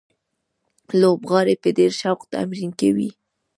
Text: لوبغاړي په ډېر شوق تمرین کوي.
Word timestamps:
لوبغاړي 1.01 1.55
په 1.63 1.69
ډېر 1.77 1.91
شوق 2.01 2.19
تمرین 2.33 2.71
کوي. 2.79 3.09